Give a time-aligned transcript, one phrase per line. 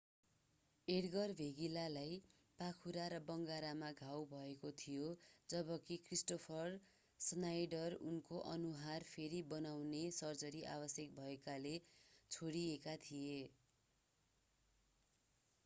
[0.87, 2.13] एड्गर भेगिल्लालाई
[2.59, 5.09] पाखुरा र बङ्गारामा घाउ भएको थियो
[5.49, 6.79] जबकि क्रिस्टोफर
[7.19, 11.75] स्नाइडर उनको अनुहार फेरि बनाउने सर्जरी आवश्यक भएकाले
[12.31, 13.37] छोडिएका थिए